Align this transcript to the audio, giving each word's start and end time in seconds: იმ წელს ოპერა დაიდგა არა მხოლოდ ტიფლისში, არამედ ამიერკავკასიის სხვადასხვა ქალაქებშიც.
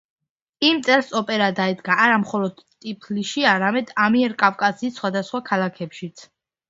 იმ 0.67 0.79
წელს 0.87 1.11
ოპერა 1.19 1.49
დაიდგა 1.59 1.97
არა 2.05 2.17
მხოლოდ 2.23 2.63
ტიფლისში, 2.85 3.43
არამედ 3.51 3.93
ამიერკავკასიის 4.09 4.97
სხვადასხვა 5.01 5.43
ქალაქებშიც. 5.51 6.27